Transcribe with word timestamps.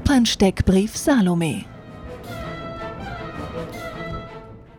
Opernsteckbrief 0.00 0.96
Salome 0.96 1.66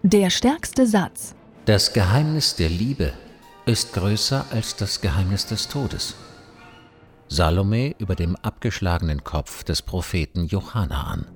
Der 0.02 0.32
stärkste 0.32 0.88
Satz 0.88 1.36
Das 1.66 1.94
Geheimnis 1.94 2.56
der 2.56 2.70
Liebe 2.70 3.14
ist 3.68 3.94
größer 3.94 4.46
als 4.50 4.76
das 4.78 5.00
Geheimnis 5.00 5.46
des 5.46 5.68
Todes. 5.68 6.16
Salome 7.28 7.94
über 8.00 8.16
dem 8.16 8.36
abgeschlagenen 8.36 9.24
Kopf 9.24 9.64
des 9.64 9.84
Propheten 9.84 10.48
Johanna 10.48 11.04
an. 11.04 11.28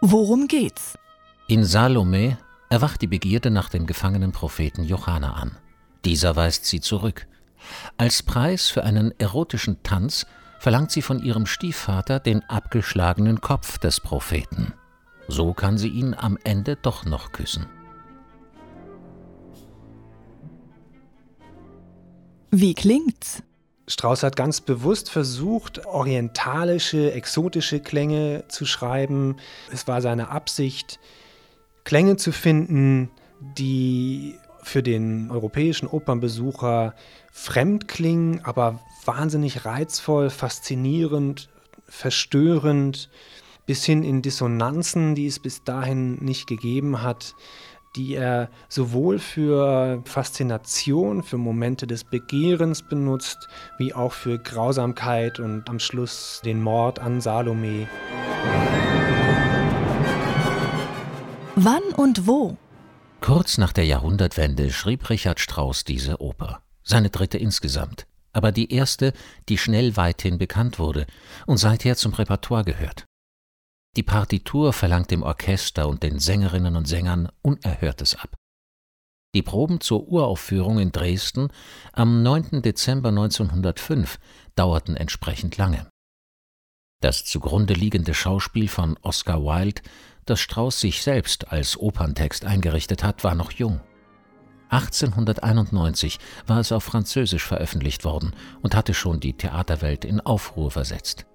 Worum 0.00 0.48
geht's? 0.48 0.94
In 1.48 1.64
Salome 1.64 2.38
erwacht 2.70 3.02
die 3.02 3.08
Begierde 3.08 3.50
nach 3.50 3.68
dem 3.68 3.84
gefangenen 3.86 4.32
Propheten 4.32 4.84
Johanna 4.84 5.34
an. 5.34 5.58
Dieser 6.06 6.34
weist 6.34 6.64
sie 6.64 6.80
zurück. 6.80 7.26
Als 7.96 8.22
Preis 8.22 8.68
für 8.68 8.84
einen 8.84 9.12
erotischen 9.18 9.82
Tanz 9.82 10.26
verlangt 10.58 10.90
sie 10.90 11.02
von 11.02 11.22
ihrem 11.22 11.46
Stiefvater 11.46 12.20
den 12.20 12.42
abgeschlagenen 12.48 13.40
Kopf 13.40 13.78
des 13.78 14.00
Propheten. 14.00 14.74
So 15.28 15.54
kann 15.54 15.78
sie 15.78 15.88
ihn 15.88 16.14
am 16.14 16.38
Ende 16.44 16.76
doch 16.76 17.04
noch 17.04 17.32
küssen. 17.32 17.66
Wie 22.50 22.74
klingt's? 22.74 23.42
Strauss 23.88 24.22
hat 24.22 24.36
ganz 24.36 24.60
bewusst 24.60 25.10
versucht, 25.10 25.84
orientalische, 25.86 27.12
exotische 27.12 27.80
Klänge 27.80 28.44
zu 28.48 28.64
schreiben. 28.64 29.36
Es 29.72 29.88
war 29.88 30.00
seine 30.00 30.28
Absicht, 30.28 31.00
Klänge 31.84 32.16
zu 32.16 32.30
finden, 32.30 33.10
die 33.40 34.38
für 34.62 34.82
den 34.82 35.30
europäischen 35.30 35.88
Opernbesucher 35.88 36.94
fremd 37.32 37.88
klingen, 37.88 38.44
aber 38.44 38.78
wahnsinnig 39.04 39.64
reizvoll, 39.64 40.30
faszinierend, 40.30 41.48
verstörend, 41.88 43.10
bis 43.66 43.84
hin 43.84 44.04
in 44.04 44.22
Dissonanzen, 44.22 45.14
die 45.14 45.26
es 45.26 45.40
bis 45.40 45.64
dahin 45.64 46.16
nicht 46.16 46.46
gegeben 46.46 47.02
hat, 47.02 47.34
die 47.96 48.14
er 48.14 48.48
sowohl 48.68 49.18
für 49.18 50.02
Faszination, 50.04 51.22
für 51.22 51.36
Momente 51.38 51.86
des 51.86 52.04
Begehrens 52.04 52.82
benutzt, 52.82 53.48
wie 53.78 53.94
auch 53.94 54.12
für 54.12 54.38
Grausamkeit 54.38 55.40
und 55.40 55.68
am 55.68 55.78
Schluss 55.78 56.40
den 56.44 56.62
Mord 56.62 56.98
an 56.98 57.20
Salome. 57.20 57.88
Wann 61.54 61.82
und 61.96 62.26
wo? 62.26 62.56
Kurz 63.20 63.58
nach 63.58 63.72
der 63.72 63.84
Jahrhundertwende 63.84 64.70
schrieb 64.70 65.08
Richard 65.10 65.38
Strauss 65.38 65.84
diese 65.84 66.20
Oper, 66.20 66.62
seine 66.82 67.10
dritte 67.10 67.38
insgesamt, 67.38 68.06
aber 68.32 68.52
die 68.52 68.72
erste, 68.72 69.12
die 69.48 69.58
schnell 69.58 69.96
weithin 69.96 70.38
bekannt 70.38 70.78
wurde 70.78 71.06
und 71.46 71.58
seither 71.58 71.96
zum 71.96 72.12
Repertoire 72.14 72.64
gehört. 72.64 73.04
Die 73.96 74.02
Partitur 74.02 74.72
verlangt 74.72 75.10
dem 75.10 75.22
Orchester 75.22 75.86
und 75.86 76.02
den 76.02 76.18
Sängerinnen 76.18 76.76
und 76.76 76.88
Sängern 76.88 77.28
Unerhörtes 77.42 78.14
ab. 78.14 78.34
Die 79.34 79.42
Proben 79.42 79.80
zur 79.80 80.08
Uraufführung 80.08 80.78
in 80.78 80.92
Dresden 80.92 81.48
am 81.92 82.22
9. 82.22 82.62
Dezember 82.62 83.08
1905 83.10 84.18
dauerten 84.54 84.96
entsprechend 84.96 85.56
lange. 85.56 85.88
Das 87.02 87.24
zugrunde 87.24 87.74
liegende 87.74 88.14
Schauspiel 88.14 88.68
von 88.68 88.96
Oscar 89.02 89.42
Wilde, 89.42 89.82
das 90.24 90.40
Strauss 90.40 90.80
sich 90.80 91.02
selbst 91.02 91.50
als 91.50 91.76
Operntext 91.76 92.44
eingerichtet 92.44 93.02
hat, 93.02 93.24
war 93.24 93.34
noch 93.34 93.52
jung. 93.52 93.80
1891 94.72 96.18
war 96.46 96.58
es 96.58 96.72
auf 96.72 96.82
Französisch 96.82 97.44
veröffentlicht 97.44 98.04
worden 98.04 98.32
und 98.62 98.74
hatte 98.74 98.94
schon 98.94 99.20
die 99.20 99.34
Theaterwelt 99.34 100.06
in 100.06 100.20
Aufruhr 100.20 100.70
versetzt. 100.70 101.26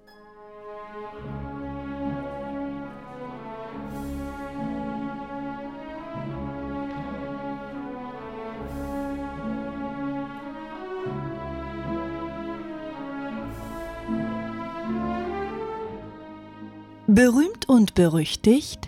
Berühmt 17.06 17.68
und 17.68 17.94
berüchtigt? 17.94 18.87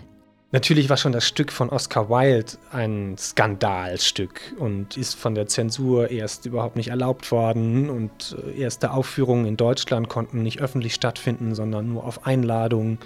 Natürlich 0.53 0.89
war 0.89 0.97
schon 0.97 1.13
das 1.13 1.25
Stück 1.25 1.49
von 1.49 1.69
Oscar 1.69 2.09
Wilde 2.09 2.53
ein 2.71 3.15
Skandalstück 3.17 4.53
und 4.59 4.97
ist 4.97 5.15
von 5.15 5.33
der 5.33 5.47
Zensur 5.47 6.11
erst 6.11 6.45
überhaupt 6.45 6.75
nicht 6.75 6.89
erlaubt 6.89 7.31
worden 7.31 7.89
und 7.89 8.35
äh, 8.45 8.59
erste 8.59 8.91
Aufführungen 8.91 9.45
in 9.45 9.55
Deutschland 9.55 10.09
konnten 10.09 10.43
nicht 10.43 10.59
öffentlich 10.59 10.93
stattfinden, 10.93 11.55
sondern 11.55 11.93
nur 11.93 12.03
auf 12.03 12.25
Einladung. 12.25 12.97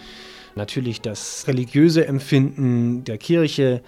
Natürlich 0.55 1.01
das 1.01 1.47
religiöse 1.47 2.07
Empfinden 2.07 3.03
der 3.03 3.19
Kirche 3.19 3.84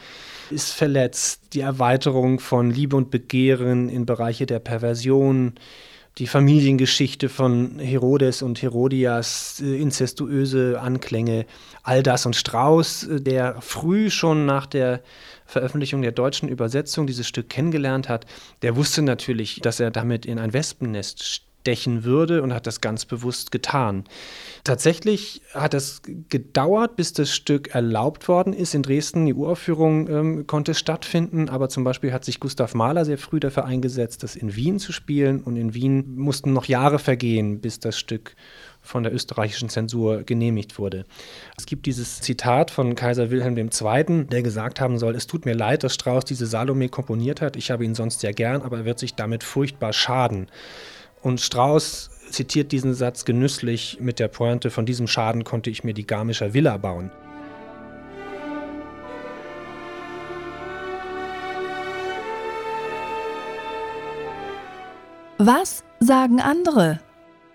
ist 0.51 0.73
verletzt, 0.73 1.41
die 1.53 1.61
Erweiterung 1.61 2.39
von 2.39 2.69
Liebe 2.69 2.95
und 2.95 3.09
Begehren 3.09 3.89
in 3.89 4.05
Bereiche 4.05 4.45
der 4.45 4.59
Perversion 4.59 5.53
die 6.17 6.27
Familiengeschichte 6.27 7.29
von 7.29 7.77
Herodes 7.79 8.41
und 8.41 8.61
Herodias, 8.61 9.61
äh, 9.63 9.79
inzestuöse 9.79 10.79
Anklänge, 10.81 11.45
all 11.83 12.01
das. 12.01 12.25
Und 12.25 12.35
Strauss, 12.35 13.03
äh, 13.03 13.21
der 13.21 13.61
früh 13.61 14.09
schon 14.09 14.45
nach 14.45 14.65
der 14.65 15.01
Veröffentlichung 15.45 16.01
der 16.01 16.11
deutschen 16.11 16.49
Übersetzung 16.49 17.07
dieses 17.07 17.27
Stück 17.27 17.49
kennengelernt 17.49 18.09
hat, 18.09 18.25
der 18.63 18.75
wusste 18.75 19.01
natürlich, 19.01 19.59
dass 19.61 19.79
er 19.79 19.91
damit 19.91 20.25
in 20.25 20.39
ein 20.39 20.53
Wespennest 20.53 21.43
stechen 21.67 22.05
würde 22.05 22.41
und 22.43 22.53
hat 22.53 22.65
das 22.65 22.79
ganz 22.79 23.03
bewusst 23.03 23.51
getan. 23.51 24.05
Tatsächlich 24.63 25.41
hat 25.53 25.73
es 25.73 26.01
gedauert, 26.29 26.95
bis 26.95 27.11
das 27.11 27.35
Stück 27.35 27.75
erlaubt 27.75 28.29
worden 28.29 28.53
ist. 28.53 28.73
In 28.73 28.83
Dresden 28.83 29.25
die 29.25 29.33
Uraufführung 29.33 30.07
ähm, 30.07 30.47
konnte 30.47 30.73
stattfinden, 30.73 31.49
aber 31.49 31.67
zum 31.67 31.83
Beispiel 31.83 32.13
hat 32.13 32.23
sich 32.23 32.39
Gustav 32.39 32.73
Mahler 32.73 33.03
sehr 33.03 33.17
früh 33.17 33.41
dafür 33.41 33.65
eingesetzt, 33.65 34.23
das 34.23 34.37
in 34.37 34.55
Wien 34.55 34.79
zu 34.79 34.93
spielen. 34.93 35.41
Und 35.41 35.57
in 35.57 35.73
Wien 35.73 36.15
mussten 36.15 36.53
noch 36.53 36.65
Jahre 36.65 36.99
vergehen, 36.99 37.59
bis 37.59 37.81
das 37.81 37.99
Stück 37.99 38.35
von 38.81 39.03
der 39.03 39.13
österreichischen 39.13 39.67
Zensur 39.67 40.23
genehmigt 40.23 40.79
wurde. 40.79 41.05
Es 41.57 41.65
gibt 41.65 41.85
dieses 41.85 42.21
Zitat 42.21 42.71
von 42.71 42.95
Kaiser 42.95 43.29
Wilhelm 43.29 43.57
II., 43.57 44.25
der 44.27 44.41
gesagt 44.41 44.79
haben 44.79 44.97
soll, 44.99 45.15
es 45.15 45.27
tut 45.27 45.45
mir 45.45 45.53
leid, 45.53 45.83
dass 45.83 45.95
Strauss 45.95 46.23
diese 46.23 46.45
Salome 46.45 46.87
komponiert 46.87 47.41
hat. 47.41 47.57
Ich 47.57 47.71
habe 47.71 47.83
ihn 47.83 47.93
sonst 47.93 48.21
sehr 48.21 48.31
gern, 48.31 48.61
aber 48.61 48.77
er 48.77 48.85
wird 48.85 48.99
sich 48.99 49.15
damit 49.15 49.43
furchtbar 49.43 49.91
schaden. 49.91 50.47
Und 51.27 51.41
Strauss 51.41 52.09
zitiert 52.29 52.71
diesen 52.71 52.93
Satz 52.93 53.25
genüsslich 53.25 53.97
mit 53.99 54.17
der 54.17 54.29
Pointe, 54.29 54.69
von 54.69 54.85
diesem 54.85 55.07
Schaden 55.07 55.43
konnte 55.43 55.69
ich 55.69 55.83
mir 55.83 55.93
die 55.93 56.07
Garmischer 56.07 56.53
Villa 56.53 56.77
bauen. 56.77 57.11
Was 65.37 65.83
sagen 65.99 66.39
andere? 66.39 67.01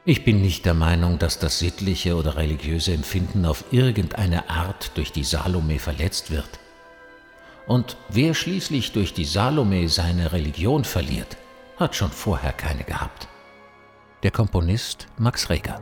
Ich 0.04 0.22
bin 0.22 0.43
nicht 0.43 0.66
der 0.66 0.75
Meinung, 0.75 1.19
dass 1.19 1.39
das 1.39 1.59
sittliche 1.59 2.15
oder 2.16 2.37
religiöse 2.37 2.93
Empfinden 2.93 3.47
auf 3.47 3.65
irgendeine 3.71 4.50
Art 4.50 4.91
durch 4.99 5.12
die 5.12 5.25
Salome 5.25 5.78
verletzt 5.78 6.31
wird. 6.31 6.60
Und 7.66 7.97
wer 8.10 8.34
schließlich 8.34 8.93
durch 8.93 9.15
die 9.15 9.25
Salome 9.25 9.89
seine 9.89 10.33
Religion 10.33 10.84
verliert, 10.84 11.39
hat 11.78 11.97
schon 11.97 12.10
vorher 12.10 12.53
keine 12.53 12.84
gehabt 12.84 13.28
der 14.22 14.31
Komponist 14.31 15.06
Max 15.19 15.50
Reger. 15.50 15.81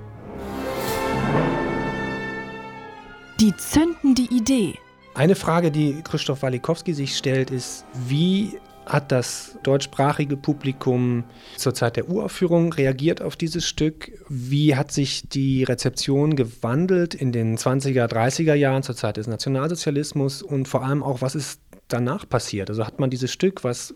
Die 3.39 3.55
zündende 3.57 4.23
Idee. 4.23 4.79
Eine 5.15 5.35
Frage, 5.35 5.71
die 5.71 6.03
Christoph 6.03 6.43
Walikowski 6.43 6.95
sich 6.95 7.17
stellt, 7.17 7.51
ist, 7.51 7.85
wie 8.07 8.59
hat 8.87 9.13
das 9.13 9.57
deutschsprachige 9.63 10.37
Publikum 10.37 11.25
zur 11.57 11.75
Zeit 11.75 11.97
der 11.97 12.09
Uraufführung 12.09 12.73
reagiert 12.73 13.23
auf 13.23 13.37
dieses 13.37 13.67
Stück? 13.67 14.11
Wie 14.29 14.75
hat 14.75 14.91
sich 14.91 15.29
die 15.29 15.65
Rezeption 15.65 16.35
gewandelt 16.35 17.15
in 17.15 17.33
den 17.33 17.57
20er, 17.57 18.07
30er 18.07 18.55
Jahren 18.55 18.83
zur 18.83 18.97
Zeit 18.97 19.17
des 19.17 19.27
Nationalsozialismus 19.27 20.43
und 20.43 20.67
vor 20.67 20.85
allem 20.85 21.03
auch, 21.03 21.23
was 21.23 21.35
ist 21.35 21.61
danach 21.89 22.29
passiert? 22.29 22.71
Also 22.71 22.87
hat 22.87 22.99
man 22.99 23.11
dieses 23.11 23.31
Stück, 23.31 23.65
was 23.65 23.95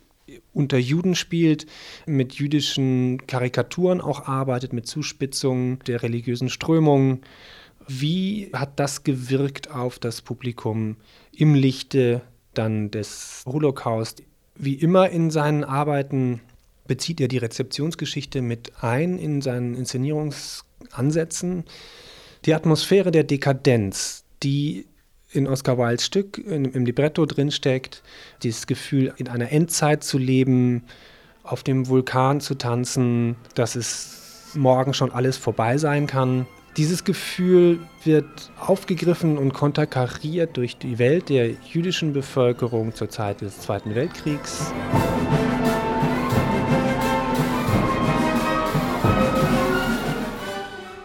unter 0.53 0.79
Juden 0.79 1.15
spielt, 1.15 1.67
mit 2.07 2.35
jüdischen 2.35 3.27
Karikaturen 3.27 4.01
auch 4.01 4.27
arbeitet, 4.27 4.73
mit 4.73 4.87
Zuspitzungen 4.87 5.79
der 5.87 6.03
religiösen 6.03 6.49
Strömungen. 6.49 7.21
Wie 7.87 8.51
hat 8.53 8.81
das 8.81 9.05
gewirkt 9.05 9.71
auf 9.71 9.99
das 9.99 10.23
Publikum 10.23 10.97
im 11.33 11.55
Lichte 11.55 12.23
dann 12.55 12.91
des 12.91 13.43
Holocaust? 13.47 14.23
Wie 14.57 14.75
immer 14.75 15.11
in 15.11 15.31
seinen 15.31 15.65
Arbeiten 15.65 16.41
bezieht 16.87 17.21
er 17.21 17.29
die 17.29 17.39
Rezeptionsgeschichte 17.39 18.43
mit 18.43 18.73
ein 18.83 19.19
in 19.19 19.41
seinen 19.41 19.75
Inszenierungsansätzen. 19.75 21.65
Die 22.45 22.55
Atmosphäre 22.55 23.11
der 23.11 23.25
Dekadenz, 23.25 24.25
die 24.43 24.87
in 25.35 25.47
Oscar 25.47 25.79
Wildes 25.79 26.07
Stück 26.07 26.39
in, 26.39 26.65
im 26.65 26.85
Libretto 26.85 27.27
drinsteckt, 27.27 28.03
dieses 28.43 28.67
Gefühl, 28.67 29.13
in 29.17 29.29
einer 29.29 29.51
Endzeit 29.51 30.05
zu 30.05 30.19
leben, 30.19 30.85
auf 31.43 31.63
dem 31.63 31.89
Vulkan 31.89 32.41
zu 32.41 32.55
tanzen, 32.55 33.37
dass 33.55 34.53
morgen 34.55 34.95
schon 34.95 35.13
alles 35.13 35.37
vorbei 35.37 35.77
sein 35.79 36.07
kann. 36.07 36.47
Dieses 36.77 37.05
Gefühl 37.05 37.79
wird 38.03 38.51
aufgegriffen 38.59 39.39
und 39.39 39.53
konterkariert 39.53 40.57
durch 40.57 40.77
die 40.77 40.99
Welt 40.99 41.29
der 41.29 41.51
jüdischen 41.51 42.13
Bevölkerung 42.13 42.95
zur 42.95 43.11
Zeit 43.11 43.43
des 43.43 43.61
Zweiten 43.61 43.95
Weltkriegs. 43.95 44.73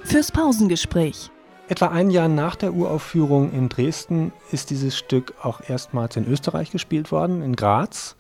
Fürs 0.04 0.32
Pausengespräch. 0.32 1.30
Etwa 1.70 1.90
ein 1.90 2.10
Jahr 2.10 2.28
nach 2.28 2.56
der 2.56 2.74
Uraufführung 2.74 3.54
in 3.54 3.70
Dresden 3.70 4.32
ist 4.52 4.72
dieses 4.72 4.98
Stück 4.98 5.36
auch 5.44 5.62
erstmals 5.62 6.16
in 6.16 6.26
Österreich 6.26 6.72
gespielt 6.72 7.12
worden, 7.12 7.44
in 7.44 7.56
Graz. 7.56 8.16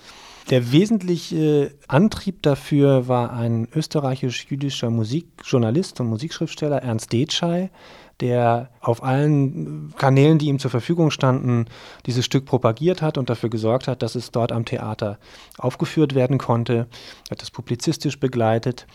Der 0.52 0.72
wesentliche 0.72 1.74
Antrieb 1.88 2.44
dafür 2.44 3.08
war 3.08 3.34
ein 3.34 3.68
österreichisch-jüdischer 3.76 4.92
Musikjournalist 4.92 6.00
und 6.00 6.10
Musikschriftsteller 6.10 6.84
Ernst 6.84 7.12
Detschei, 7.12 7.72
der 8.20 8.70
auf 8.82 9.02
allen 9.02 9.96
Kanälen, 9.98 10.38
die 10.38 10.46
ihm 10.46 10.60
zur 10.60 10.70
Verfügung 10.70 11.10
standen, 11.10 11.66
dieses 12.06 12.26
Stück 12.26 12.46
propagiert 12.46 13.02
hat 13.02 13.18
und 13.18 13.32
dafür 13.32 13.50
gesorgt 13.50 13.88
hat, 13.88 14.04
dass 14.04 14.14
es 14.14 14.30
dort 14.30 14.52
am 14.52 14.66
Theater 14.66 15.18
aufgeführt 15.58 16.14
werden 16.14 16.38
konnte. 16.38 16.86
Er 17.30 17.32
hat 17.32 17.42
das 17.42 17.50
publizistisch 17.50 18.20
begleitet. 18.20 18.86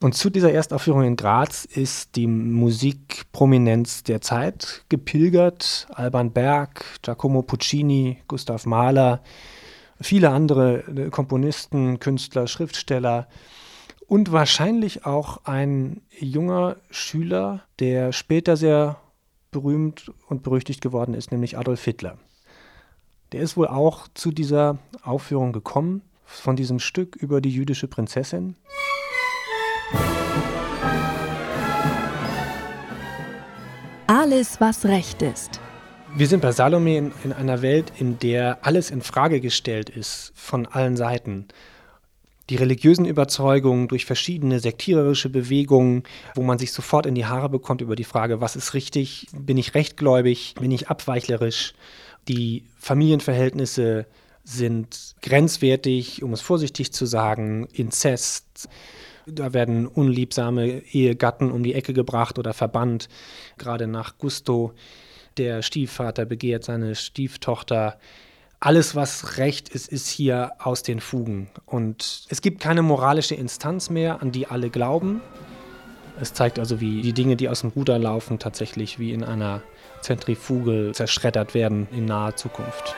Und 0.00 0.14
zu 0.14 0.28
dieser 0.28 0.52
Erstaufführung 0.52 1.04
in 1.04 1.16
Graz 1.16 1.64
ist 1.64 2.16
die 2.16 2.26
Musikprominenz 2.26 4.02
der 4.02 4.20
Zeit 4.20 4.84
gepilgert. 4.88 5.86
Alban 5.94 6.32
Berg, 6.32 6.84
Giacomo 7.02 7.42
Puccini, 7.42 8.18
Gustav 8.28 8.66
Mahler, 8.66 9.22
viele 10.00 10.30
andere 10.30 10.80
äh, 10.88 11.10
Komponisten, 11.10 12.00
Künstler, 12.00 12.46
Schriftsteller 12.46 13.28
und 14.06 14.32
wahrscheinlich 14.32 15.06
auch 15.06 15.44
ein 15.44 16.02
junger 16.18 16.76
Schüler, 16.90 17.62
der 17.78 18.12
später 18.12 18.56
sehr 18.56 18.98
berühmt 19.50 20.12
und 20.28 20.42
berüchtigt 20.42 20.80
geworden 20.80 21.14
ist, 21.14 21.32
nämlich 21.32 21.56
Adolf 21.56 21.84
Hitler. 21.84 22.18
Der 23.32 23.40
ist 23.40 23.56
wohl 23.56 23.68
auch 23.68 24.08
zu 24.14 24.32
dieser 24.32 24.78
Aufführung 25.02 25.52
gekommen, 25.52 26.02
von 26.24 26.56
diesem 26.56 26.78
Stück 26.78 27.16
über 27.16 27.40
die 27.40 27.50
jüdische 27.50 27.88
Prinzessin. 27.88 28.56
Alles, 34.24 34.58
was 34.58 34.86
recht 34.86 35.20
ist. 35.20 35.60
Wir 36.16 36.26
sind 36.26 36.40
bei 36.40 36.50
Salome 36.50 36.96
in, 36.96 37.12
in, 37.24 37.34
einer 37.34 37.60
Welt, 37.60 37.92
in 37.98 38.18
der 38.18 38.64
alles 38.64 38.90
in 38.90 39.02
Frage 39.02 39.38
gestellt 39.38 39.90
ist 39.90 40.32
von 40.34 40.64
allen 40.64 40.96
Seiten. 40.96 41.46
Die 42.48 42.56
religiösen 42.56 43.04
Überzeugungen 43.04 43.86
durch 43.86 44.06
verschiedene 44.06 44.60
sektiererische 44.60 45.28
Bewegungen, 45.28 46.04
wo 46.34 46.42
man 46.42 46.58
sich 46.58 46.72
sofort 46.72 47.04
in 47.04 47.14
die 47.14 47.26
Haare 47.26 47.50
bekommt 47.50 47.82
über 47.82 47.96
die 47.96 48.04
Frage, 48.04 48.40
was 48.40 48.56
ist 48.56 48.72
richtig, 48.72 49.26
bin 49.36 49.58
ich 49.58 49.74
rechtgläubig, 49.74 50.54
bin 50.58 50.70
ich 50.70 50.88
abweichlerisch. 50.88 51.74
Die 52.26 52.64
Familienverhältnisse 52.78 54.06
sind 54.42 55.16
grenzwertig, 55.20 56.22
um 56.22 56.32
es 56.32 56.40
vorsichtig 56.40 56.94
zu 56.94 57.04
sagen, 57.04 57.68
Inzest. 57.74 58.70
Da 59.26 59.52
werden 59.52 59.86
unliebsame 59.86 60.82
Ehegatten 60.92 61.50
um 61.50 61.62
die 61.62 61.74
Ecke 61.74 61.92
gebracht 61.92 62.38
oder 62.38 62.52
verbannt, 62.52 63.08
gerade 63.58 63.86
nach 63.86 64.18
Gusto 64.18 64.72
der 65.36 65.62
Stiefvater 65.62 66.24
begehrt 66.24 66.64
seine 66.64 66.94
Stieftochter. 66.94 67.98
Alles, 68.60 68.94
was 68.94 69.38
recht 69.38 69.68
ist, 69.68 69.88
ist 69.88 70.08
hier 70.08 70.52
aus 70.58 70.82
den 70.82 71.00
Fugen. 71.00 71.48
Und 71.66 72.24
es 72.28 72.40
gibt 72.40 72.60
keine 72.60 72.82
moralische 72.82 73.34
Instanz 73.34 73.90
mehr, 73.90 74.22
an 74.22 74.32
die 74.32 74.46
alle 74.46 74.70
glauben. 74.70 75.20
Es 76.20 76.32
zeigt 76.32 76.58
also, 76.58 76.80
wie 76.80 77.02
die 77.02 77.12
Dinge, 77.12 77.36
die 77.36 77.48
aus 77.48 77.62
dem 77.62 77.70
Ruder 77.70 77.98
laufen, 77.98 78.38
tatsächlich 78.38 78.98
wie 78.98 79.12
in 79.12 79.24
einer 79.24 79.62
Zentrifuge 80.00 80.92
zerschreddert 80.92 81.54
werden 81.54 81.88
in 81.90 82.04
naher 82.04 82.36
Zukunft. 82.36 82.94